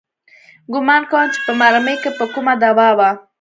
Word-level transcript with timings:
ګومان 0.73 1.01
کوم 1.09 1.25
چې 1.33 1.39
په 1.45 1.51
مرمۍ 1.59 1.95
کښې 2.03 2.11
به 2.17 2.25
کومه 2.33 2.53
دوا 2.63 2.89
وه. 2.97 3.09